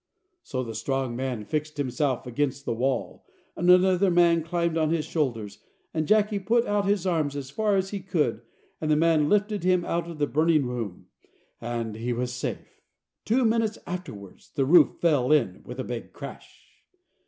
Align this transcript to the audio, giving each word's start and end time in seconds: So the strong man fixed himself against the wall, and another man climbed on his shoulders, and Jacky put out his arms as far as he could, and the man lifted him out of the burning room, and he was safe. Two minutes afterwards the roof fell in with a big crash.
So 0.41 0.63
the 0.63 0.73
strong 0.73 1.15
man 1.15 1.45
fixed 1.45 1.77
himself 1.77 2.25
against 2.25 2.65
the 2.65 2.73
wall, 2.73 3.23
and 3.55 3.69
another 3.69 4.09
man 4.09 4.41
climbed 4.41 4.75
on 4.75 4.89
his 4.89 5.05
shoulders, 5.05 5.59
and 5.93 6.07
Jacky 6.07 6.39
put 6.39 6.65
out 6.65 6.87
his 6.87 7.05
arms 7.05 7.35
as 7.35 7.51
far 7.51 7.75
as 7.75 7.91
he 7.91 7.99
could, 7.99 8.41
and 8.81 8.89
the 8.89 8.95
man 8.95 9.29
lifted 9.29 9.63
him 9.63 9.85
out 9.85 10.09
of 10.09 10.17
the 10.17 10.25
burning 10.25 10.65
room, 10.65 11.05
and 11.61 11.97
he 11.97 12.13
was 12.13 12.33
safe. 12.33 12.81
Two 13.25 13.45
minutes 13.45 13.77
afterwards 13.85 14.49
the 14.55 14.65
roof 14.65 14.99
fell 14.99 15.31
in 15.31 15.61
with 15.67 15.79
a 15.79 15.83
big 15.83 16.13
crash. 16.13 16.81